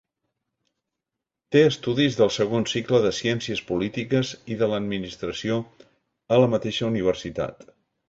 Té 1.55 1.61
estudis 1.71 2.17
del 2.21 2.31
segon 2.39 2.65
cicle 2.73 3.03
de 3.05 3.13
Ciències 3.19 3.63
Polítiques 3.69 4.35
i 4.57 4.61
de 4.65 4.73
l'Administració 4.75 5.63
a 6.39 6.45
la 6.45 6.53
mateixa 6.59 6.93
universitat. 6.93 7.67